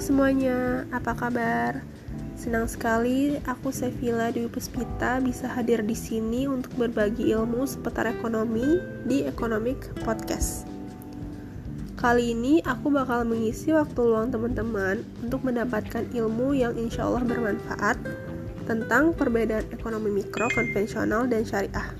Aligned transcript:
semuanya, 0.00 0.84
apa 0.92 1.16
kabar? 1.16 1.80
Senang 2.36 2.68
sekali 2.68 3.40
aku 3.48 3.68
Sevilla 3.68 4.28
Dewi 4.28 4.48
Puspita 4.48 5.20
bisa 5.24 5.48
hadir 5.48 5.80
di 5.80 5.96
sini 5.96 6.44
untuk 6.44 6.72
berbagi 6.76 7.32
ilmu 7.32 7.64
seputar 7.64 8.04
ekonomi 8.08 8.76
di 9.08 9.24
Economic 9.24 9.92
Podcast. 10.04 10.68
Kali 11.96 12.32
ini 12.36 12.60
aku 12.64 12.92
bakal 12.92 13.24
mengisi 13.24 13.72
waktu 13.72 14.00
luang 14.00 14.28
teman-teman 14.28 15.00
untuk 15.24 15.44
mendapatkan 15.44 16.08
ilmu 16.12 16.56
yang 16.56 16.76
insya 16.76 17.04
Allah 17.04 17.24
bermanfaat 17.24 17.96
tentang 18.64 19.16
perbedaan 19.16 19.68
ekonomi 19.72 20.12
mikro, 20.24 20.48
konvensional, 20.52 21.24
dan 21.28 21.44
syariah. 21.44 21.92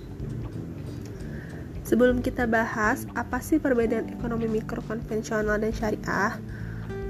Sebelum 1.85 2.21
kita 2.21 2.45
bahas 2.45 3.09
apa 3.13 3.41
sih 3.41 3.61
perbedaan 3.61 4.09
ekonomi 4.09 4.49
mikro, 4.49 4.81
konvensional, 4.85 5.61
dan 5.61 5.73
syariah, 5.73 6.41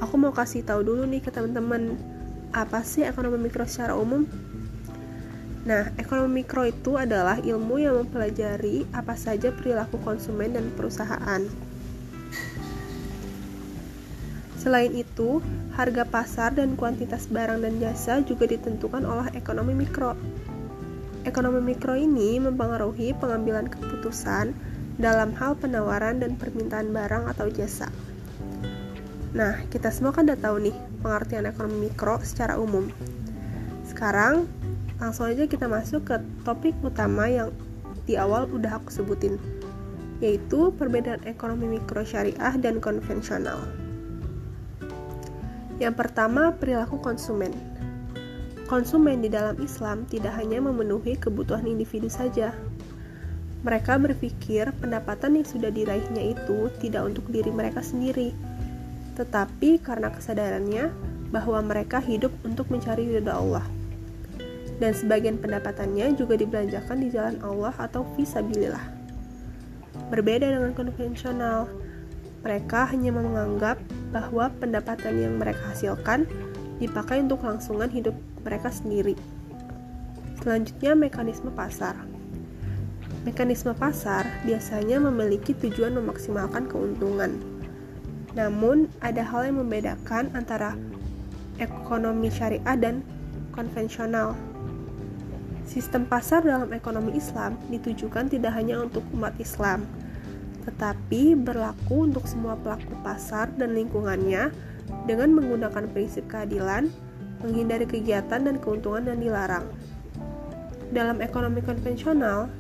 aku 0.01 0.15
mau 0.17 0.33
kasih 0.33 0.65
tahu 0.65 0.83
dulu 0.83 1.05
nih 1.07 1.21
ke 1.21 1.31
teman-teman 1.31 1.95
apa 2.51 2.83
sih 2.83 3.07
ekonomi 3.07 3.47
mikro 3.47 3.63
secara 3.69 3.95
umum? 3.95 4.27
Nah, 5.61 5.93
ekonomi 6.01 6.43
mikro 6.43 6.65
itu 6.65 6.97
adalah 6.97 7.39
ilmu 7.39 7.77
yang 7.79 8.01
mempelajari 8.01 8.89
apa 8.97 9.13
saja 9.15 9.53
perilaku 9.53 10.01
konsumen 10.01 10.57
dan 10.57 10.73
perusahaan. 10.73 11.45
Selain 14.61 14.93
itu, 14.93 15.41
harga 15.77 16.05
pasar 16.05 16.53
dan 16.53 16.77
kuantitas 16.77 17.29
barang 17.29 17.65
dan 17.65 17.81
jasa 17.81 18.21
juga 18.25 18.45
ditentukan 18.45 19.05
oleh 19.05 19.33
ekonomi 19.37 19.73
mikro. 19.73 20.17
Ekonomi 21.25 21.61
mikro 21.61 21.97
ini 21.97 22.41
mempengaruhi 22.41 23.13
pengambilan 23.17 23.69
keputusan 23.69 24.53
dalam 25.01 25.33
hal 25.37 25.57
penawaran 25.57 26.21
dan 26.21 26.37
permintaan 26.37 26.93
barang 26.93 27.29
atau 27.37 27.49
jasa. 27.49 27.89
Nah, 29.31 29.63
kita 29.71 29.95
semua 29.95 30.11
kan 30.11 30.27
udah 30.27 30.41
tahu 30.43 30.59
nih 30.59 30.77
pengertian 31.07 31.47
ekonomi 31.47 31.87
mikro 31.87 32.19
secara 32.27 32.59
umum. 32.59 32.91
Sekarang, 33.87 34.51
langsung 34.99 35.31
aja 35.31 35.47
kita 35.47 35.71
masuk 35.71 36.03
ke 36.03 36.19
topik 36.43 36.75
utama 36.83 37.31
yang 37.31 37.55
di 38.11 38.19
awal 38.19 38.51
udah 38.51 38.83
aku 38.83 38.91
sebutin, 38.91 39.39
yaitu 40.19 40.75
perbedaan 40.75 41.23
ekonomi 41.31 41.79
mikro 41.79 42.03
syariah 42.03 42.59
dan 42.59 42.83
konvensional. 42.83 43.63
Yang 45.79 45.95
pertama, 45.95 46.51
perilaku 46.59 46.99
konsumen. 46.99 47.55
Konsumen 48.67 49.23
di 49.23 49.31
dalam 49.31 49.55
Islam 49.63 50.11
tidak 50.11 50.35
hanya 50.43 50.59
memenuhi 50.59 51.15
kebutuhan 51.15 51.71
individu 51.71 52.11
saja. 52.11 52.51
Mereka 53.63 53.99
berpikir 53.99 54.75
pendapatan 54.83 55.39
yang 55.39 55.47
sudah 55.47 55.71
diraihnya 55.71 56.35
itu 56.35 56.67
tidak 56.83 57.15
untuk 57.15 57.27
diri 57.31 57.51
mereka 57.51 57.83
sendiri, 57.83 58.33
tetapi 59.15 59.83
karena 59.83 60.11
kesadarannya 60.13 60.91
bahwa 61.31 61.63
mereka 61.63 62.03
hidup 62.03 62.35
untuk 62.43 62.69
mencari 62.69 63.07
ridha 63.07 63.35
Allah. 63.35 63.65
Dan 64.81 64.97
sebagian 64.97 65.39
pendapatannya 65.39 66.17
juga 66.19 66.35
dibelanjakan 66.41 66.97
di 66.99 67.09
jalan 67.13 67.37
Allah 67.45 67.75
atau 67.79 68.03
visabilillah. 68.17 68.83
Berbeda 70.11 70.51
dengan 70.51 70.73
konvensional, 70.75 71.71
mereka 72.41 72.89
hanya 72.89 73.13
menganggap 73.13 73.77
bahwa 74.11 74.49
pendapatan 74.59 75.21
yang 75.21 75.35
mereka 75.37 75.61
hasilkan 75.71 76.25
dipakai 76.81 77.21
untuk 77.21 77.45
langsungan 77.45 77.93
hidup 77.93 78.17
mereka 78.41 78.73
sendiri. 78.73 79.15
Selanjutnya, 80.41 80.97
mekanisme 80.97 81.53
pasar. 81.53 81.95
Mekanisme 83.29 83.77
pasar 83.77 84.25
biasanya 84.49 84.97
memiliki 84.97 85.53
tujuan 85.53 85.93
memaksimalkan 86.01 86.65
keuntungan 86.65 87.60
namun, 88.31 88.87
ada 89.03 89.27
hal 89.27 89.51
yang 89.51 89.59
membedakan 89.59 90.31
antara 90.39 90.79
ekonomi 91.59 92.31
syariah 92.31 92.79
dan 92.79 93.03
konvensional. 93.51 94.39
Sistem 95.67 96.07
pasar 96.07 96.43
dalam 96.43 96.71
ekonomi 96.75 97.15
Islam 97.19 97.59
ditujukan 97.71 98.31
tidak 98.31 98.55
hanya 98.55 98.83
untuk 98.83 99.03
umat 99.15 99.35
Islam, 99.39 99.87
tetapi 100.67 101.35
berlaku 101.39 102.11
untuk 102.11 102.27
semua 102.27 102.59
pelaku 102.59 102.95
pasar 103.03 103.51
dan 103.55 103.75
lingkungannya 103.75 104.51
dengan 105.07 105.31
menggunakan 105.35 105.87
prinsip 105.91 106.27
keadilan, 106.27 106.91
menghindari 107.43 107.87
kegiatan 107.87 108.47
dan 108.47 108.59
keuntungan 108.59 109.11
yang 109.11 109.19
dilarang. 109.19 109.67
Dalam 110.91 111.23
ekonomi 111.23 111.63
konvensional, 111.63 112.51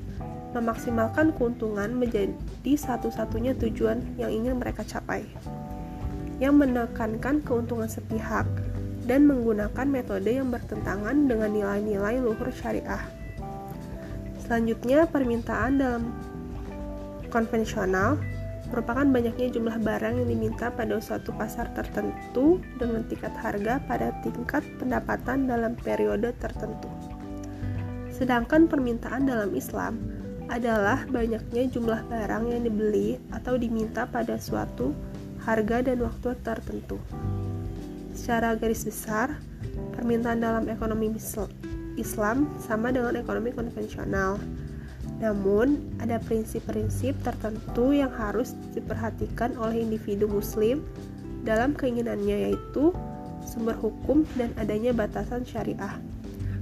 memaksimalkan 0.54 1.34
keuntungan 1.34 1.90
menjadi 1.94 2.30
satu-satunya 2.74 3.58
tujuan 3.58 4.02
yang 4.18 4.30
ingin 4.30 4.58
mereka 4.58 4.86
capai 4.86 5.26
yang 6.40 6.56
menekankan 6.56 7.44
keuntungan 7.44 7.86
sepihak 7.86 8.48
dan 9.04 9.28
menggunakan 9.28 9.86
metode 9.86 10.32
yang 10.32 10.48
bertentangan 10.48 11.28
dengan 11.28 11.52
nilai-nilai 11.52 12.18
luhur 12.24 12.48
syariah. 12.50 13.04
Selanjutnya, 14.42 15.06
permintaan 15.06 15.78
dalam 15.78 16.02
konvensional 17.30 18.18
merupakan 18.70 19.02
banyaknya 19.02 19.50
jumlah 19.50 19.82
barang 19.82 20.14
yang 20.22 20.28
diminta 20.30 20.70
pada 20.70 21.02
suatu 21.02 21.34
pasar 21.34 21.70
tertentu 21.74 22.62
dengan 22.78 23.02
tingkat 23.06 23.34
harga 23.34 23.82
pada 23.84 24.14
tingkat 24.22 24.62
pendapatan 24.78 25.50
dalam 25.50 25.74
periode 25.74 26.30
tertentu. 26.38 26.86
Sedangkan 28.14 28.70
permintaan 28.70 29.26
dalam 29.26 29.50
Islam 29.58 29.98
adalah 30.50 31.06
banyaknya 31.06 31.70
jumlah 31.70 32.10
barang 32.10 32.44
yang 32.50 32.62
dibeli 32.66 33.18
atau 33.30 33.54
diminta 33.54 34.06
pada 34.06 34.38
suatu 34.38 34.90
harga 35.44 35.84
dan 35.84 36.04
waktu 36.04 36.36
tertentu. 36.44 37.00
Secara 38.12 38.56
garis 38.58 38.84
besar, 38.84 39.38
permintaan 39.96 40.44
dalam 40.44 40.64
ekonomi 40.68 41.12
Islam 41.96 42.48
sama 42.60 42.92
dengan 42.92 43.16
ekonomi 43.16 43.52
konvensional. 43.52 44.36
Namun, 45.20 45.96
ada 46.00 46.16
prinsip-prinsip 46.20 47.12
tertentu 47.20 47.92
yang 47.92 48.12
harus 48.12 48.56
diperhatikan 48.72 49.52
oleh 49.60 49.84
individu 49.84 50.24
muslim 50.24 50.80
dalam 51.44 51.76
keinginannya 51.76 52.52
yaitu 52.52 52.92
sumber 53.44 53.76
hukum 53.76 54.24
dan 54.36 54.52
adanya 54.60 54.92
batasan 54.92 55.44
syariah, 55.44 55.96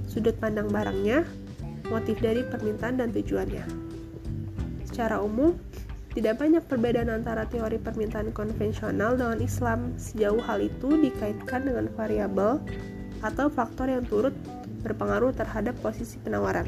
sudut 0.07 0.35
pandang 0.39 0.71
barangnya, 0.71 1.27
motif 1.91 2.19
dari 2.19 2.43
permintaan 2.47 2.99
dan 2.99 3.11
tujuannya. 3.11 3.63
Secara 4.87 5.19
umum, 5.23 5.55
tidak 6.09 6.41
banyak 6.41 6.63
perbedaan 6.65 7.13
antara 7.13 7.45
teori 7.45 7.77
permintaan 7.77 8.33
konvensional 8.33 9.13
dengan 9.13 9.37
Islam 9.45 9.93
sejauh 10.01 10.41
hal 10.41 10.65
itu 10.65 10.97
dikaitkan 10.97 11.69
dengan 11.69 11.85
variabel 11.93 12.57
atau 13.21 13.45
faktor 13.51 13.93
yang 13.93 14.01
turut 14.09 14.33
berpengaruh 14.81 15.35
terhadap 15.37 15.77
posisi 15.85 16.17
penawaran. 16.25 16.65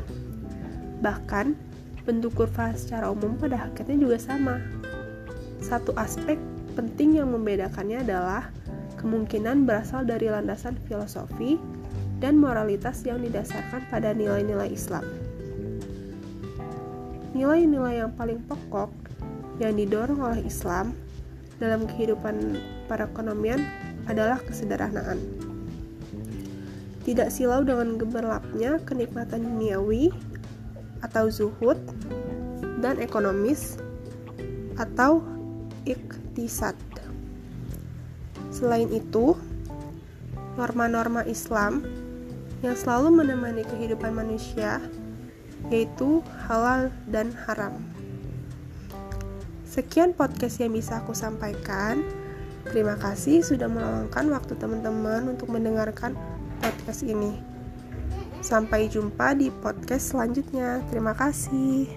Bahkan, 1.01 1.57
bentuk 2.05 2.37
kurva 2.37 2.75
secara 2.77 3.09
umum 3.09 3.33
pada 3.39 3.57
hakikatnya 3.57 3.97
juga 3.97 4.17
sama. 4.21 4.61
Satu 5.57 5.95
aspek 5.97 6.37
penting 6.77 7.17
yang 7.17 7.33
membedakannya 7.33 8.05
adalah 8.05 8.53
kemungkinan 9.01 9.65
berasal 9.65 10.05
dari 10.05 10.29
landasan 10.29 10.77
filosofi 10.85 11.57
dan 12.21 12.37
moralitas 12.37 13.01
yang 13.01 13.25
didasarkan 13.25 13.89
pada 13.89 14.13
nilai-nilai 14.13 14.69
Islam. 14.69 15.01
Nilai-nilai 17.33 18.05
yang 18.05 18.13
paling 18.13 18.43
pokok 18.45 18.93
yang 19.61 19.77
didorong 19.77 20.17
oleh 20.17 20.41
Islam 20.41 20.97
dalam 21.61 21.85
kehidupan 21.85 22.57
perekonomian 22.89 23.61
adalah 24.09 24.41
kesederhanaan. 24.41 25.21
Tidak 27.05 27.29
silau 27.29 27.61
dengan 27.61 28.01
gemerlapnya 28.01 28.81
kenikmatan 28.81 29.45
duniawi 29.45 30.09
atau 31.05 31.29
zuhud 31.29 31.77
dan 32.81 32.97
ekonomis 32.97 33.77
atau 34.77 35.21
iktisad. 35.85 36.73
Selain 38.49 38.89
itu, 38.89 39.37
norma-norma 40.57 41.25
Islam 41.25 41.85
yang 42.61 42.77
selalu 42.77 43.21
menemani 43.21 43.65
kehidupan 43.65 44.13
manusia 44.13 44.81
yaitu 45.69 46.25
halal 46.49 46.89
dan 47.09 47.33
haram. 47.45 47.77
Sekian 49.71 50.11
podcast 50.11 50.59
yang 50.59 50.75
bisa 50.75 50.99
aku 50.99 51.15
sampaikan. 51.15 52.03
Terima 52.67 52.99
kasih 52.99 53.39
sudah 53.39 53.71
meluangkan 53.71 54.27
waktu 54.27 54.59
teman-teman 54.59 55.31
untuk 55.31 55.47
mendengarkan 55.47 56.11
podcast 56.59 57.07
ini. 57.07 57.39
Sampai 58.43 58.91
jumpa 58.91 59.31
di 59.39 59.47
podcast 59.47 60.11
selanjutnya. 60.11 60.83
Terima 60.91 61.15
kasih. 61.15 61.87